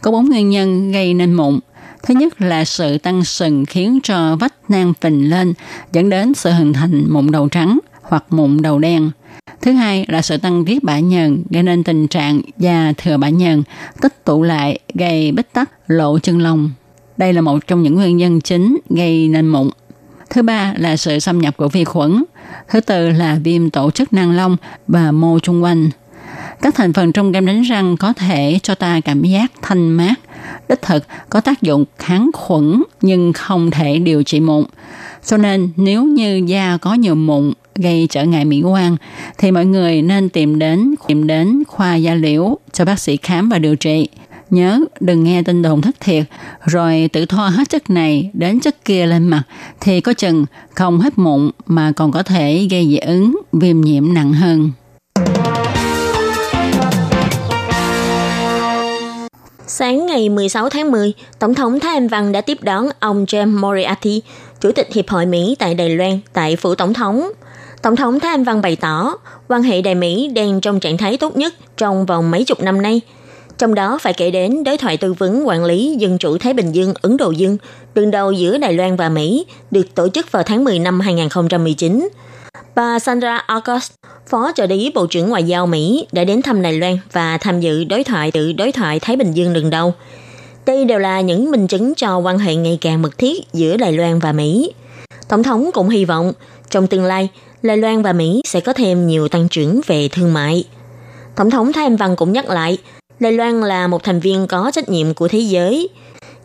có 0.00 0.10
bốn 0.10 0.28
nguyên 0.28 0.50
nhân 0.50 0.92
gây 0.92 1.14
nên 1.14 1.32
mụn– 1.32 1.60
Thứ 2.06 2.14
nhất 2.14 2.42
là 2.42 2.64
sự 2.64 2.98
tăng 2.98 3.24
sừng 3.24 3.66
khiến 3.66 3.98
cho 4.02 4.36
vách 4.36 4.54
nang 4.70 4.92
phình 5.00 5.30
lên, 5.30 5.54
dẫn 5.92 6.10
đến 6.10 6.34
sự 6.34 6.50
hình 6.50 6.72
thành 6.72 7.04
mụn 7.08 7.30
đầu 7.30 7.48
trắng 7.48 7.78
hoặc 8.02 8.24
mụn 8.30 8.62
đầu 8.62 8.78
đen. 8.78 9.10
Thứ 9.62 9.72
hai 9.72 10.04
là 10.08 10.22
sự 10.22 10.36
tăng 10.36 10.64
tiết 10.64 10.84
bã 10.84 10.98
nhờn 10.98 11.42
gây 11.50 11.62
nên 11.62 11.84
tình 11.84 12.08
trạng 12.08 12.40
da 12.58 12.92
thừa 12.96 13.16
bã 13.16 13.28
nhờn 13.28 13.62
tích 14.00 14.24
tụ 14.24 14.42
lại 14.42 14.78
gây 14.94 15.32
bít 15.32 15.52
tắc 15.52 15.70
lộ 15.86 16.18
chân 16.18 16.38
lông. 16.38 16.70
Đây 17.16 17.32
là 17.32 17.40
một 17.40 17.66
trong 17.66 17.82
những 17.82 17.94
nguyên 17.94 18.16
nhân 18.16 18.40
chính 18.40 18.78
gây 18.90 19.28
nên 19.28 19.46
mụn. 19.46 19.70
Thứ 20.30 20.42
ba 20.42 20.74
là 20.76 20.96
sự 20.96 21.18
xâm 21.18 21.38
nhập 21.38 21.56
của 21.56 21.68
vi 21.68 21.84
khuẩn. 21.84 22.24
Thứ 22.68 22.80
tư 22.80 23.10
là 23.10 23.38
viêm 23.44 23.70
tổ 23.70 23.90
chức 23.90 24.12
năng 24.12 24.36
lông 24.36 24.56
và 24.88 25.12
mô 25.12 25.38
chung 25.38 25.62
quanh. 25.62 25.90
Các 26.62 26.74
thành 26.74 26.92
phần 26.92 27.12
trong 27.12 27.32
kem 27.32 27.46
đánh 27.46 27.62
răng 27.62 27.96
có 27.96 28.12
thể 28.12 28.58
cho 28.62 28.74
ta 28.74 29.00
cảm 29.00 29.22
giác 29.22 29.52
thanh 29.62 29.90
mát, 29.90 30.14
đích 30.68 30.82
thực 30.82 31.06
có 31.30 31.40
tác 31.40 31.62
dụng 31.62 31.84
kháng 31.98 32.30
khuẩn 32.34 32.82
nhưng 33.02 33.32
không 33.32 33.70
thể 33.70 33.98
điều 33.98 34.22
trị 34.22 34.40
mụn. 34.40 34.64
Cho 35.24 35.36
nên 35.36 35.70
nếu 35.76 36.04
như 36.04 36.42
da 36.46 36.78
có 36.80 36.94
nhiều 36.94 37.14
mụn 37.14 37.52
gây 37.74 38.06
trở 38.10 38.24
ngại 38.24 38.44
mỹ 38.44 38.62
quan 38.62 38.96
thì 39.38 39.50
mọi 39.50 39.66
người 39.66 40.02
nên 40.02 40.28
tìm 40.28 40.58
đến 40.58 40.94
tìm 41.06 41.26
đến 41.26 41.62
khoa 41.68 41.94
da 41.94 42.14
liễu 42.14 42.58
cho 42.72 42.84
bác 42.84 42.98
sĩ 42.98 43.16
khám 43.16 43.48
và 43.48 43.58
điều 43.58 43.76
trị. 43.76 44.08
Nhớ 44.50 44.80
đừng 45.00 45.24
nghe 45.24 45.42
tin 45.42 45.62
đồn 45.62 45.80
thất 45.80 46.00
thiệt 46.00 46.24
rồi 46.64 47.08
tự 47.12 47.26
thoa 47.26 47.50
hết 47.50 47.68
chất 47.68 47.90
này 47.90 48.30
đến 48.32 48.60
chất 48.60 48.84
kia 48.84 49.06
lên 49.06 49.28
mặt 49.28 49.42
thì 49.80 50.00
có 50.00 50.12
chừng 50.12 50.46
không 50.74 51.00
hết 51.00 51.18
mụn 51.18 51.50
mà 51.66 51.92
còn 51.92 52.12
có 52.12 52.22
thể 52.22 52.66
gây 52.70 52.86
dị 52.88 52.96
ứng, 52.96 53.40
viêm 53.52 53.80
nhiễm 53.80 54.14
nặng 54.14 54.32
hơn. 54.32 54.70
Sáng 59.78 60.06
ngày 60.06 60.28
16 60.28 60.68
tháng 60.68 60.90
10, 60.90 61.12
Tổng 61.38 61.54
thống 61.54 61.80
Thái 61.80 61.94
Anh 61.94 62.08
Văn 62.08 62.32
đã 62.32 62.40
tiếp 62.40 62.58
đón 62.62 62.88
ông 63.00 63.24
James 63.24 63.60
Moriarty, 63.60 64.22
Chủ 64.60 64.72
tịch 64.72 64.92
Hiệp 64.92 65.08
hội 65.08 65.26
Mỹ 65.26 65.56
tại 65.58 65.74
Đài 65.74 65.90
Loan, 65.90 66.18
tại 66.32 66.56
phủ 66.56 66.74
Tổng 66.74 66.94
thống. 66.94 67.30
Tổng 67.82 67.96
thống 67.96 68.20
Thái 68.20 68.30
Anh 68.30 68.44
Văn 68.44 68.62
bày 68.62 68.76
tỏ, 68.76 69.14
quan 69.48 69.62
hệ 69.62 69.82
Đài 69.82 69.94
Mỹ 69.94 70.28
đang 70.34 70.60
trong 70.60 70.80
trạng 70.80 70.96
thái 70.96 71.16
tốt 71.16 71.36
nhất 71.36 71.54
trong 71.76 72.06
vòng 72.06 72.30
mấy 72.30 72.44
chục 72.44 72.60
năm 72.60 72.82
nay. 72.82 73.00
Trong 73.58 73.74
đó 73.74 73.98
phải 74.02 74.12
kể 74.12 74.30
đến 74.30 74.64
đối 74.64 74.76
thoại 74.76 74.96
tư 74.96 75.12
vấn 75.12 75.46
quản 75.46 75.64
lý 75.64 75.96
dân 75.98 76.18
chủ 76.18 76.38
Thái 76.38 76.54
Bình 76.54 76.72
Dương, 76.72 76.94
Ấn 77.02 77.16
Độ 77.16 77.30
Dương, 77.30 77.56
đường 77.94 78.10
đầu 78.10 78.32
giữa 78.32 78.58
Đài 78.58 78.72
Loan 78.72 78.96
và 78.96 79.08
Mỹ, 79.08 79.46
được 79.70 79.94
tổ 79.94 80.08
chức 80.08 80.32
vào 80.32 80.42
tháng 80.42 80.64
10 80.64 80.78
năm 80.78 81.00
2019. 81.00 82.08
Bà 82.74 82.98
Sandra 82.98 83.36
August, 83.36 83.92
Phó 84.26 84.52
trợ 84.54 84.66
lý 84.66 84.92
Bộ 84.94 85.06
trưởng 85.06 85.28
Ngoại 85.28 85.44
giao 85.44 85.66
Mỹ 85.66 86.06
đã 86.12 86.24
đến 86.24 86.42
thăm 86.42 86.62
Đài 86.62 86.72
Loan 86.72 86.98
và 87.12 87.38
tham 87.38 87.60
dự 87.60 87.84
đối 87.84 88.04
thoại 88.04 88.30
tự 88.30 88.52
đối 88.52 88.72
thoại 88.72 89.00
Thái 89.00 89.16
Bình 89.16 89.32
Dương 89.32 89.52
lần 89.52 89.70
đầu. 89.70 89.94
Đây 90.66 90.84
đều 90.84 90.98
là 90.98 91.20
những 91.20 91.50
minh 91.50 91.66
chứng 91.66 91.94
cho 91.94 92.18
quan 92.18 92.38
hệ 92.38 92.54
ngày 92.54 92.78
càng 92.80 93.02
mật 93.02 93.18
thiết 93.18 93.52
giữa 93.52 93.76
Đài 93.76 93.92
Loan 93.92 94.18
và 94.18 94.32
Mỹ. 94.32 94.72
Tổng 95.28 95.42
thống 95.42 95.70
cũng 95.74 95.88
hy 95.88 96.04
vọng 96.04 96.32
trong 96.70 96.86
tương 96.86 97.04
lai, 97.04 97.28
Đài 97.62 97.76
Loan 97.76 98.02
và 98.02 98.12
Mỹ 98.12 98.42
sẽ 98.44 98.60
có 98.60 98.72
thêm 98.72 99.06
nhiều 99.06 99.28
tăng 99.28 99.48
trưởng 99.48 99.80
về 99.86 100.08
thương 100.08 100.32
mại. 100.32 100.64
Tổng 101.36 101.50
thống 101.50 101.72
Thái 101.72 101.84
Anh 101.84 101.96
Văn 101.96 102.16
cũng 102.16 102.32
nhắc 102.32 102.50
lại, 102.50 102.78
Đài 103.20 103.32
Loan 103.32 103.60
là 103.60 103.86
một 103.86 104.04
thành 104.04 104.20
viên 104.20 104.46
có 104.46 104.70
trách 104.70 104.88
nhiệm 104.88 105.14
của 105.14 105.28
thế 105.28 105.38
giới. 105.38 105.88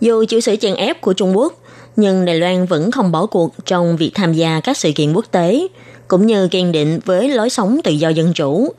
Dù 0.02 0.26
chịu 0.26 0.42
sự 0.42 0.56
chèn 0.56 0.76
ép 0.76 1.02
của 1.02 1.14
Trung 1.14 1.38
Quốc, 1.38 1.54
nhưng 1.96 2.26
Đài 2.26 2.40
Loan 2.40 2.66
vẫn 2.66 2.92
không 2.92 3.12
bỏ 3.12 3.26
cuộc 3.26 3.54
trong 3.66 3.98
việc 3.98 4.12
tham 4.14 4.34
gia 4.34 4.60
các 4.60 4.78
sự 4.78 4.92
kiện 4.96 5.14
quốc 5.14 5.26
tế, 5.32 5.68
cũng 6.12 6.28
như 6.28 6.48
kiên 6.48 6.72
định 6.72 7.00
với 7.06 7.30
lối 7.30 7.50
sống 7.50 7.80
tự 7.84 7.92
do 7.92 8.10
dân 8.10 8.34
chủ. 8.34 8.74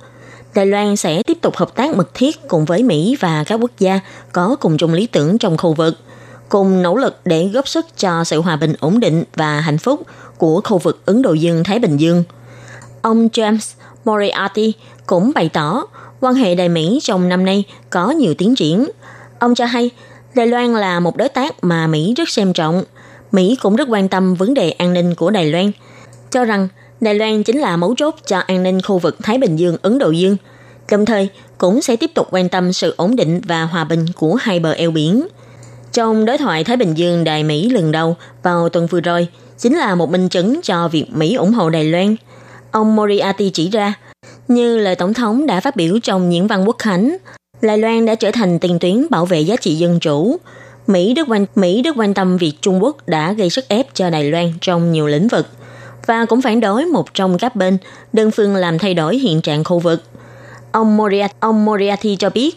Đài 0.55 0.67
Loan 0.67 0.97
sẽ 0.97 1.23
tiếp 1.23 1.39
tục 1.41 1.57
hợp 1.57 1.75
tác 1.75 1.97
mật 1.97 2.15
thiết 2.15 2.49
cùng 2.49 2.65
với 2.65 2.83
Mỹ 2.83 3.17
và 3.21 3.45
các 3.45 3.55
quốc 3.55 3.71
gia 3.79 4.01
có 4.33 4.57
cùng 4.61 4.77
chung 4.77 4.93
lý 4.93 5.07
tưởng 5.07 5.39
trong 5.39 5.57
khu 5.57 5.73
vực, 5.75 5.99
cùng 6.49 6.83
nỗ 6.83 6.97
lực 6.97 7.21
để 7.25 7.49
góp 7.49 7.69
sức 7.69 7.87
cho 7.99 8.25
sự 8.25 8.41
hòa 8.41 8.57
bình 8.57 8.75
ổn 8.81 9.01
định 9.01 9.25
và 9.35 9.61
hạnh 9.61 9.79
phúc 9.79 10.03
của 10.39 10.61
khu 10.65 10.79
vực 10.79 11.03
Ấn 11.07 11.23
Độ 11.23 11.33
Dương-Thái 11.33 11.79
Bình 11.79 11.97
Dương. 11.97 12.25
Ông 13.03 13.29
James 13.29 13.75
Moriarty 14.05 14.73
cũng 15.07 15.33
bày 15.35 15.49
tỏ 15.49 15.85
quan 16.21 16.35
hệ 16.35 16.55
Đài 16.55 16.69
Mỹ 16.69 16.99
trong 17.03 17.29
năm 17.29 17.45
nay 17.45 17.65
có 17.91 18.11
nhiều 18.11 18.35
tiến 18.35 18.55
triển. 18.55 18.89
Ông 19.39 19.55
cho 19.55 19.65
hay 19.65 19.91
Đài 20.35 20.47
Loan 20.47 20.75
là 20.75 21.01
một 21.01 21.17
đối 21.17 21.29
tác 21.29 21.65
mà 21.65 21.87
Mỹ 21.87 22.15
rất 22.17 22.29
xem 22.29 22.53
trọng. 22.53 22.85
Mỹ 23.31 23.57
cũng 23.63 23.77
rất 23.77 23.89
quan 23.89 24.09
tâm 24.09 24.35
vấn 24.35 24.55
đề 24.55 24.71
an 24.71 24.93
ninh 24.93 25.15
của 25.15 25.31
Đài 25.31 25.47
Loan, 25.47 25.71
cho 26.31 26.45
rằng 26.45 26.69
Đài 27.03 27.15
Loan 27.15 27.43
chính 27.43 27.59
là 27.59 27.77
mấu 27.77 27.95
chốt 27.95 28.15
cho 28.27 28.39
an 28.39 28.63
ninh 28.63 28.83
khu 28.83 28.99
vực 28.99 29.17
Thái 29.23 29.39
Bình 29.39 29.57
Dương, 29.57 29.77
Ấn 29.83 29.99
Độ 29.99 30.11
Dương, 30.11 30.37
đồng 30.91 31.07
thời 31.07 31.29
cũng 31.59 31.83
sẽ 31.83 31.97
tiếp 31.97 32.11
tục 32.15 32.27
quan 32.31 32.49
tâm 32.49 32.73
sự 32.73 32.95
ổn 32.97 33.17
định 33.17 33.41
và 33.45 33.63
hòa 33.63 33.85
bình 33.85 34.07
của 34.17 34.35
hai 34.35 34.61
bờ 34.61 34.73
eo 34.73 34.91
biển. 34.91 35.27
Trong 35.93 36.25
đối 36.25 36.39
thoại 36.39 36.65
Thái 36.65 36.77
Bình 36.77 36.95
Dương 36.95 37.25
Đài 37.25 37.45
Mỹ 37.45 37.71
lần 37.71 37.93
đầu 37.93 38.17
vào 38.43 38.69
tuần 38.69 38.87
vừa 38.87 39.01
rồi, 39.01 39.29
chính 39.59 39.77
là 39.77 39.95
một 39.95 40.11
minh 40.11 40.29
chứng 40.29 40.61
cho 40.63 40.89
việc 40.89 41.05
Mỹ 41.11 41.35
ủng 41.35 41.53
hộ 41.53 41.71
Đài 41.71 41.85
Loan. 41.85 42.17
Ông 42.71 42.97
Moriarty 42.97 43.51
chỉ 43.51 43.71
ra, 43.71 43.95
như 44.49 44.79
lời 44.79 44.97
Tổng 44.97 45.15
thống 45.15 45.47
đã 45.47 45.61
phát 45.61 45.77
biểu 45.77 45.99
trong 46.03 46.31
những 46.31 46.47
văn 46.47 46.65
quốc 46.67 46.77
khánh, 46.79 47.17
Đài 47.63 47.79
Loan 47.79 48.07
đã 48.07 48.15
trở 48.15 48.31
thành 48.31 48.59
tiền 48.59 48.79
tuyến 48.79 49.07
bảo 49.11 49.27
vệ 49.27 49.41
giá 49.41 49.57
trị 49.57 49.75
dân 49.75 50.01
chủ. 50.01 50.37
Mỹ 50.87 51.15
rất 51.15 51.29
quan 51.29 51.47
Mỹ 51.55 51.83
rất 51.83 51.97
quan 51.97 52.15
tâm 52.15 52.37
việc 52.37 52.53
Trung 52.61 52.83
Quốc 52.83 53.09
đã 53.09 53.33
gây 53.33 53.51
sức 53.51 53.69
ép 53.69 53.95
cho 53.95 54.11
Đài 54.11 54.31
Loan 54.31 54.53
trong 54.61 54.93
nhiều 54.93 55.07
lĩnh 55.07 55.29
vực 55.29 55.47
và 56.07 56.25
cũng 56.25 56.43
phản 56.43 56.61
đối 56.61 56.87
một 56.87 57.15
trong 57.15 57.39
các 57.39 57.57
bên 57.57 57.79
đơn 58.13 58.31
phương 58.31 58.57
làm 58.57 58.79
thay 58.79 58.95
đổi 58.95 59.19
hiện 59.19 59.41
trạng 59.41 59.65
khu 59.65 59.79
vực. 59.79 60.03
Ông 60.73 60.97
Moriarty, 60.97 61.35
ông 61.41 61.65
Moriarty 61.65 62.17
cho 62.17 62.31
biết, 62.31 62.57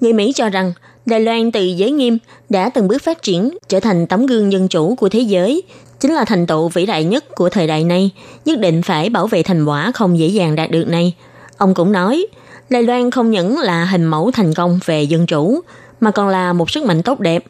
người 0.00 0.12
Mỹ 0.12 0.32
cho 0.34 0.48
rằng 0.48 0.72
Đài 1.06 1.20
Loan 1.20 1.52
từ 1.52 1.64
giới 1.64 1.90
nghiêm 1.90 2.18
đã 2.48 2.70
từng 2.70 2.88
bước 2.88 3.02
phát 3.02 3.22
triển 3.22 3.58
trở 3.68 3.80
thành 3.80 4.06
tấm 4.06 4.26
gương 4.26 4.52
dân 4.52 4.68
chủ 4.68 4.94
của 4.94 5.08
thế 5.08 5.20
giới, 5.20 5.62
chính 6.00 6.14
là 6.14 6.24
thành 6.24 6.46
tựu 6.46 6.68
vĩ 6.68 6.86
đại 6.86 7.04
nhất 7.04 7.34
của 7.34 7.48
thời 7.48 7.66
đại 7.66 7.84
này, 7.84 8.10
nhất 8.44 8.58
định 8.58 8.82
phải 8.82 9.10
bảo 9.10 9.26
vệ 9.26 9.42
thành 9.42 9.64
quả 9.64 9.92
không 9.94 10.18
dễ 10.18 10.26
dàng 10.26 10.56
đạt 10.56 10.70
được 10.70 10.84
này. 10.88 11.14
Ông 11.56 11.74
cũng 11.74 11.92
nói, 11.92 12.26
Đài 12.70 12.82
Loan 12.82 13.10
không 13.10 13.30
những 13.30 13.58
là 13.58 13.84
hình 13.84 14.04
mẫu 14.04 14.30
thành 14.30 14.54
công 14.54 14.80
về 14.84 15.02
dân 15.02 15.26
chủ, 15.26 15.60
mà 16.00 16.10
còn 16.10 16.28
là 16.28 16.52
một 16.52 16.70
sức 16.70 16.84
mạnh 16.84 17.02
tốt 17.02 17.20
đẹp. 17.20 17.44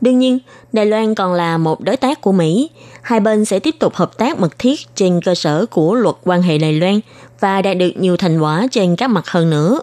Đương 0.00 0.18
nhiên, 0.18 0.38
Đài 0.72 0.86
Loan 0.86 1.14
còn 1.14 1.34
là 1.34 1.58
một 1.58 1.80
đối 1.80 1.96
tác 1.96 2.20
của 2.20 2.32
Mỹ. 2.32 2.70
Hai 3.04 3.20
bên 3.20 3.44
sẽ 3.44 3.58
tiếp 3.58 3.74
tục 3.78 3.94
hợp 3.94 4.18
tác 4.18 4.38
mật 4.38 4.58
thiết 4.58 4.80
trên 4.94 5.20
cơ 5.20 5.34
sở 5.34 5.66
của 5.66 5.94
luật 5.94 6.14
quan 6.24 6.42
hệ 6.42 6.58
Đài 6.58 6.72
Loan 6.72 7.00
và 7.40 7.62
đạt 7.62 7.76
được 7.76 7.90
nhiều 7.96 8.16
thành 8.16 8.40
quả 8.40 8.66
trên 8.70 8.96
các 8.96 9.10
mặt 9.10 9.28
hơn 9.28 9.50
nữa. 9.50 9.80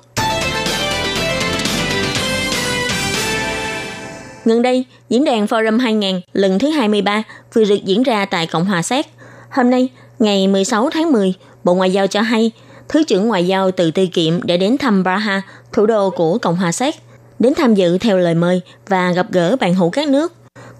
Gần 4.45 4.61
đây, 4.61 4.85
diễn 5.09 5.23
đàn 5.23 5.45
Forum 5.45 5.79
2000 5.79 6.21
lần 6.33 6.59
thứ 6.59 6.69
23 6.69 7.23
vừa 7.53 7.63
được 7.63 7.85
diễn 7.85 8.03
ra 8.03 8.25
tại 8.25 8.47
Cộng 8.47 8.65
hòa 8.65 8.81
Séc. 8.81 9.05
Hôm 9.49 9.69
nay, 9.69 9.89
ngày 10.19 10.47
16 10.47 10.89
tháng 10.89 11.11
10, 11.11 11.33
Bộ 11.63 11.73
Ngoại 11.73 11.91
giao 11.91 12.07
cho 12.07 12.21
hay, 12.21 12.51
Thứ 12.89 13.03
trưởng 13.03 13.27
Ngoại 13.27 13.47
giao 13.47 13.71
từ 13.71 13.91
Tư 13.91 14.05
Kiệm 14.13 14.41
đã 14.43 14.57
đến 14.57 14.77
thăm 14.77 15.03
Praha, 15.03 15.41
thủ 15.73 15.85
đô 15.85 16.09
của 16.09 16.37
Cộng 16.37 16.55
hòa 16.55 16.71
Séc, 16.71 16.95
đến 17.39 17.53
tham 17.57 17.73
dự 17.75 17.97
theo 17.97 18.17
lời 18.17 18.35
mời 18.35 18.61
và 18.87 19.11
gặp 19.11 19.27
gỡ 19.31 19.55
bạn 19.59 19.73
hữu 19.73 19.89
các 19.89 20.07
nước. 20.07 20.33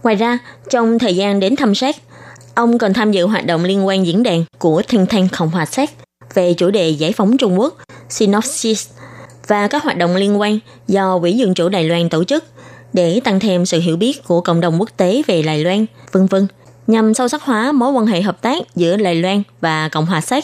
Ngoài 0.03 0.15
ra, 0.15 0.39
trong 0.69 0.99
thời 0.99 1.15
gian 1.15 1.39
đến 1.39 1.55
thăm 1.55 1.75
Séc, 1.75 1.95
ông 2.55 2.77
còn 2.77 2.93
tham 2.93 3.11
dự 3.11 3.25
hoạt 3.25 3.45
động 3.45 3.63
liên 3.63 3.87
quan 3.87 4.05
diễn 4.05 4.23
đàn 4.23 4.43
của 4.59 4.81
Thanh 4.87 5.05
Thanh 5.05 5.27
Cộng 5.37 5.49
hòa 5.49 5.65
Séc 5.65 5.89
về 6.33 6.53
chủ 6.53 6.71
đề 6.71 6.89
giải 6.89 7.11
phóng 7.11 7.37
Trung 7.37 7.59
Quốc, 7.59 7.77
Synopsis, 8.09 8.89
và 9.47 9.67
các 9.67 9.83
hoạt 9.83 9.97
động 9.97 10.15
liên 10.15 10.39
quan 10.39 10.59
do 10.87 11.19
Quỹ 11.19 11.33
Dân 11.33 11.53
chủ 11.53 11.69
Đài 11.69 11.83
Loan 11.83 12.09
tổ 12.09 12.23
chức– 12.23 12.43
để 12.93 13.21
tăng 13.23 13.39
thêm 13.39 13.65
sự 13.65 13.79
hiểu 13.79 13.97
biết 13.97 14.23
của 14.27 14.41
cộng 14.41 14.61
đồng 14.61 14.79
quốc 14.79 14.89
tế 14.97 15.21
về 15.27 15.41
Đài 15.41 15.63
Loan, 15.63 15.85
vân 16.11 16.25
vân, 16.25 16.47
nhằm 16.87 17.13
sâu 17.13 17.27
sắc 17.27 17.43
hóa 17.43 17.71
mối 17.71 17.91
quan 17.91 18.05
hệ 18.05 18.21
hợp 18.21 18.41
tác 18.41 18.57
giữa 18.75 18.97
Đài 18.97 19.15
Loan 19.15 19.43
và 19.61 19.89
Cộng 19.91 20.05
hòa 20.05 20.21
Séc. 20.21 20.43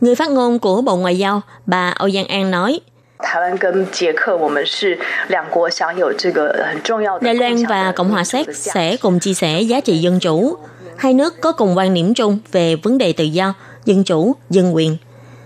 Người 0.00 0.14
phát 0.14 0.30
ngôn 0.30 0.58
của 0.58 0.82
Bộ 0.82 0.96
Ngoại 0.96 1.18
giao, 1.18 1.40
bà 1.66 1.90
Âu 1.90 2.10
Giang 2.10 2.26
An 2.26 2.50
nói, 2.50 2.80
Đài 7.20 7.34
Loan 7.34 7.66
và 7.68 7.92
Cộng 7.96 8.10
hòa 8.10 8.24
Séc 8.24 8.56
sẽ 8.56 8.96
cùng 8.96 9.18
chia 9.18 9.34
sẻ 9.34 9.60
giá 9.60 9.80
trị 9.80 9.98
dân 9.98 10.20
chủ. 10.20 10.56
Hai 10.96 11.14
nước 11.14 11.40
có 11.40 11.52
cùng 11.52 11.76
quan 11.76 11.94
điểm 11.94 12.14
chung 12.14 12.38
về 12.52 12.76
vấn 12.76 12.98
đề 12.98 13.12
tự 13.12 13.24
do, 13.24 13.54
dân 13.84 14.04
chủ, 14.04 14.36
dân 14.50 14.74
quyền. 14.74 14.96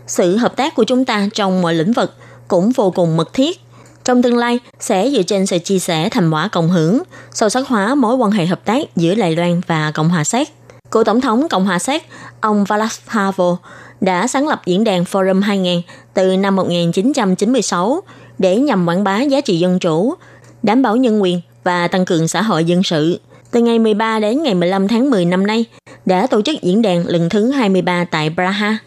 Sự 0.07 0.37
hợp 0.37 0.57
tác 0.57 0.75
của 0.75 0.85
chúng 0.85 1.05
ta 1.05 1.29
trong 1.35 1.63
mọi 1.63 1.75
lĩnh 1.75 1.93
vực 1.93 2.15
cũng 2.49 2.71
vô 2.71 2.91
cùng 2.91 3.17
mật 3.17 3.33
thiết 3.33 3.61
trong 4.05 4.23
tương 4.23 4.37
lai 4.37 4.59
sẽ 4.81 5.11
dựa 5.11 5.23
trên 5.23 5.47
sự 5.47 5.59
chia 5.59 5.79
sẻ 5.79 6.09
thành 6.09 6.31
quả 6.31 6.49
cộng 6.49 6.71
hưởng, 6.71 7.03
sâu 7.33 7.49
sắc 7.49 7.69
hóa 7.69 7.95
mối 7.95 8.17
quan 8.17 8.31
hệ 8.31 8.47
hợp 8.47 8.65
tác 8.65 8.97
giữa 8.97 9.15
Đài 9.15 9.37
Loan 9.37 9.61
và 9.67 9.91
Cộng 9.95 10.09
hòa 10.09 10.25
Séc. 10.25 10.49
Cựu 10.91 11.05
Tổng 11.05 11.21
thống 11.21 11.49
Cộng 11.49 11.65
hòa 11.65 11.79
Séc, 11.79 12.03
ông 12.41 12.65
Václav 12.65 12.93
Havel, 13.07 13.55
đã 14.01 14.27
sáng 14.27 14.49
lập 14.49 14.63
diễn 14.67 14.85
đàn 14.85 15.03
Forum 15.03 15.43
2000 15.43 15.83
từ 16.15 16.37
năm 16.37 16.57
1996 16.57 18.01
để 18.39 18.57
nhằm 18.57 18.89
quảng 18.89 19.05
bá 19.05 19.21
giá 19.21 19.41
trị 19.41 19.59
dân 19.59 19.79
chủ, 19.79 20.15
đảm 20.63 20.83
bảo 20.83 20.97
nhân 20.97 21.23
quyền 21.23 21.41
và 21.65 21.89
tăng 21.89 22.05
cường 22.05 22.29
xã 22.29 22.43
hội 22.43 22.65
dân 22.65 22.83
sự. 22.83 23.19
Từ 23.51 23.61
ngày 23.61 23.79
13 23.79 24.19
đến 24.19 24.43
ngày 24.43 24.55
15 24.55 24.89
tháng 24.89 25.11
10 25.11 25.25
năm 25.25 25.47
nay, 25.47 25.65
đã 26.07 26.27
tổ 26.27 26.43
chức 26.43 26.63
diễn 26.63 26.83
đàn 26.83 27.07
lần 27.07 27.29
thứ 27.29 27.51
23 27.51 28.05
tại 28.05 28.31
Praha. 28.35 28.79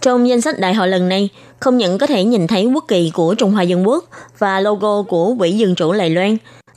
Trong 0.00 0.28
danh 0.28 0.40
sách 0.40 0.58
đại 0.58 0.74
hội 0.74 0.88
lần 0.88 1.08
này, 1.08 1.28
không 1.60 1.78
những 1.78 1.98
có 1.98 2.06
thể 2.06 2.24
nhìn 2.24 2.46
thấy 2.46 2.64
quốc 2.64 2.84
kỳ 2.88 3.10
của 3.14 3.34
Trung 3.34 3.52
Hoa 3.52 3.62
Dân 3.62 3.88
Quốc 3.88 4.04
và 4.38 4.60
logo 4.60 5.02
của 5.02 5.34
Quỹ 5.38 5.52
Dân 5.52 5.74
chủ 5.74 5.92
Đài 5.92 6.10
Loan, 6.10 6.36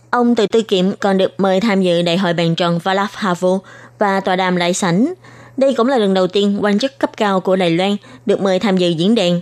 ông 0.09 0.35
Từ 0.35 0.47
Tư 0.47 0.61
Kiệm 0.61 0.91
còn 0.99 1.17
được 1.17 1.31
mời 1.37 1.61
tham 1.61 1.81
dự 1.81 2.01
đại 2.01 2.17
hội 2.17 2.33
bàn 2.33 2.55
tròn 2.55 2.79
Valaf 2.83 3.07
Havel 3.13 3.51
và 3.99 4.19
tòa 4.19 4.35
đàm 4.35 4.55
lại 4.55 4.73
sảnh. 4.73 5.13
Đây 5.57 5.73
cũng 5.73 5.87
là 5.87 5.97
lần 5.97 6.13
đầu 6.13 6.27
tiên 6.27 6.57
quan 6.61 6.79
chức 6.79 6.99
cấp 6.99 7.11
cao 7.17 7.39
của 7.39 7.55
Đài 7.55 7.71
Loan 7.71 7.95
được 8.25 8.41
mời 8.41 8.59
tham 8.59 8.77
dự 8.77 8.89
diễn 8.89 9.15
đàn. 9.15 9.41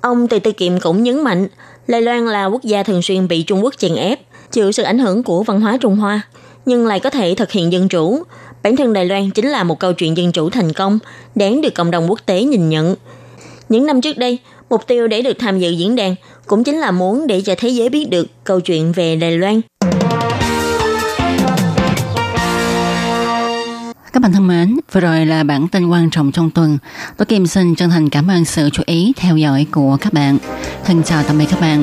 Ông 0.00 0.28
Từ 0.28 0.38
Tư 0.38 0.52
Kiệm 0.52 0.80
cũng 0.80 1.02
nhấn 1.02 1.20
mạnh, 1.20 1.48
Đài 1.88 2.02
Loan 2.02 2.26
là 2.26 2.46
quốc 2.46 2.62
gia 2.62 2.82
thường 2.82 3.02
xuyên 3.02 3.28
bị 3.28 3.42
Trung 3.42 3.64
Quốc 3.64 3.74
chèn 3.78 3.94
ép, 3.94 4.20
chịu 4.50 4.72
sự 4.72 4.82
ảnh 4.82 4.98
hưởng 4.98 5.22
của 5.22 5.42
văn 5.42 5.60
hóa 5.60 5.78
Trung 5.80 5.96
Hoa, 5.96 6.20
nhưng 6.68 6.86
lại 6.86 7.00
có 7.00 7.10
thể 7.10 7.34
thực 7.34 7.52
hiện 7.52 7.72
dân 7.72 7.88
chủ. 7.88 8.22
Bản 8.62 8.76
thân 8.76 8.92
Đài 8.92 9.04
Loan 9.06 9.30
chính 9.30 9.48
là 9.48 9.64
một 9.64 9.78
câu 9.78 9.92
chuyện 9.92 10.16
dân 10.16 10.32
chủ 10.32 10.50
thành 10.50 10.72
công, 10.72 10.98
đáng 11.34 11.60
được 11.60 11.74
cộng 11.74 11.90
đồng 11.90 12.10
quốc 12.10 12.20
tế 12.26 12.42
nhìn 12.42 12.68
nhận. 12.68 12.94
Những 13.68 13.86
năm 13.86 14.00
trước 14.00 14.18
đây, 14.18 14.38
Mục 14.70 14.86
tiêu 14.86 15.08
để 15.08 15.22
được 15.22 15.38
tham 15.38 15.58
dự 15.58 15.70
diễn 15.70 15.96
đàn 15.96 16.14
cũng 16.46 16.64
chính 16.64 16.78
là 16.78 16.90
muốn 16.90 17.26
để 17.26 17.40
cho 17.40 17.54
thế 17.58 17.68
giới 17.68 17.88
biết 17.88 18.10
được 18.10 18.26
câu 18.44 18.60
chuyện 18.60 18.92
về 18.92 19.16
Đài 19.16 19.38
Loan. 19.38 19.60
Các 24.12 24.22
bạn 24.22 24.32
thân 24.32 24.46
mến, 24.46 24.76
vừa 24.92 25.00
rồi 25.00 25.26
là 25.26 25.42
bản 25.42 25.68
tin 25.68 25.88
quan 25.88 26.10
trọng 26.10 26.32
trong 26.32 26.50
tuần. 26.50 26.78
Tôi 27.16 27.26
Kim 27.26 27.46
xin 27.46 27.74
chân 27.74 27.90
thành 27.90 28.10
cảm 28.10 28.28
ơn 28.28 28.44
sự 28.44 28.70
chú 28.72 28.82
ý 28.86 29.12
theo 29.16 29.36
dõi 29.36 29.66
của 29.70 29.96
các 30.00 30.12
bạn. 30.12 30.38
Thân 30.84 31.02
chào 31.02 31.22
tạm 31.22 31.38
biệt 31.38 31.46
các 31.50 31.60
bạn. 31.60 31.82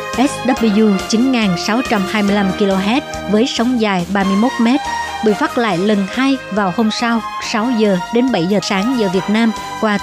SW 0.27 0.97
9625 1.09 2.51
kHz 2.59 3.01
với 3.31 3.45
sóng 3.47 3.81
dài 3.81 4.05
31 4.13 4.51
m, 4.59 4.67
bị 5.25 5.33
phát 5.33 5.57
lại 5.57 5.77
lần 5.77 6.07
hai 6.09 6.37
vào 6.51 6.73
hôm 6.75 6.89
sau 6.91 7.21
6 7.51 7.67
giờ 7.77 7.97
đến 8.13 8.31
7 8.31 8.45
giờ 8.45 8.59
sáng 8.61 8.95
giờ 8.99 9.09
Việt 9.13 9.29
Nam 9.29 9.51
qua 9.81 9.97